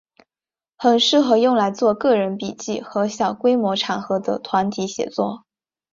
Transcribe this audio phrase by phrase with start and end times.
[0.77, 5.45] 很适合用来做个人笔记和小规模场合的团体写作。